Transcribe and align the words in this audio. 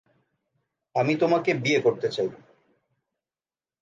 আমি 0.95 1.13
তোমাকে 1.15 1.51
বিয়ে 1.53 1.79
করতে 1.81 2.07
চাই। 2.09 2.29